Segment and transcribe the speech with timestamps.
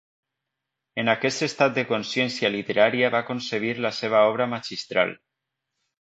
[1.01, 5.19] En aquest estat de consciència literària va concebir la seva obra magistral.